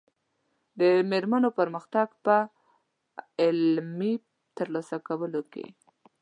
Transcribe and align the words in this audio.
د 0.79 0.81
مېرمنو 1.11 1.49
پرمختګ 1.59 2.07
په 2.25 2.35
علمي 3.43 4.13
ترلاسه 4.57 4.97
کولو 5.07 5.41
کې 5.51 5.63
دی. 5.71 5.75